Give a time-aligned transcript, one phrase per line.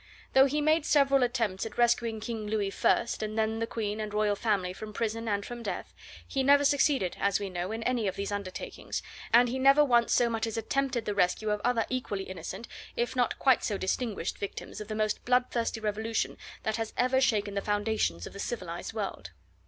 [0.33, 4.11] Though he made several attempts at rescuing King Louis first, and then the Queen and
[4.11, 5.93] Royal Family from prison and from death,
[6.27, 10.11] he never succeeded, as we know, in any of these undertakings, and he never once
[10.11, 14.39] so much as attempted the rescue of other equally innocent, if not quite so distinguished,
[14.39, 18.93] victims of the most bloodthirsty revolution that has ever shaken the foundations of the civilised
[18.93, 19.29] world.